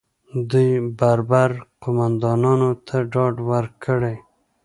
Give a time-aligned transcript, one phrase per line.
[0.49, 0.69] دوی
[0.99, 1.51] بربر
[1.83, 4.15] قومندانانو ته ډاډ ورکړي